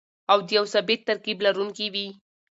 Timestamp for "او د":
0.31-0.49